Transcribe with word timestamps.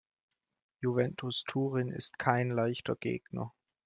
Juventus 0.81 1.43
Turin 1.47 1.91
ist 1.91 2.17
kein 2.17 2.49
leichter 2.49 2.95
Gegner. 2.95 3.53